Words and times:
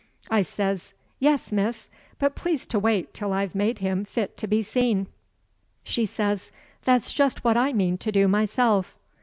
I 0.31 0.41
says: 0.41 0.95
'Yes, 1.19 1.51
miss, 1.51 1.87
but 2.17 2.33
please 2.33 2.65
to 2.65 2.79
wait 2.79 3.13
till 3.13 3.33
I've 3.33 3.53
made 3.53 3.77
him 3.77 4.03
fit 4.03 4.35
to 4.37 4.47
be 4.47 4.63
seen.' 4.63 5.05
She 5.83 6.07
says: 6.07 6.51
'That's 6.85 7.13
just 7.13 7.43
what 7.43 7.55
I 7.55 7.71
mean 7.71 7.99
to 7.99 8.11
do 8.11 8.27
myself. 8.27 8.97